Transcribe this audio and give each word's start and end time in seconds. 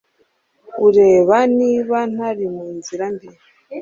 urebe 0.85 1.39
niba 1.57 1.97
ntari 2.13 2.45
mu 2.55 2.65
nzira 2.77 3.05
mbi 3.13 3.29